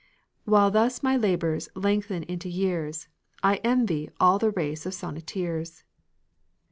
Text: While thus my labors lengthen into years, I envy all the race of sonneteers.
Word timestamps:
While 0.45 0.71
thus 0.71 1.03
my 1.03 1.15
labors 1.15 1.69
lengthen 1.75 2.23
into 2.23 2.49
years, 2.49 3.07
I 3.43 3.57
envy 3.57 4.09
all 4.19 4.39
the 4.39 4.49
race 4.49 4.87
of 4.87 4.93
sonneteers. 4.95 5.83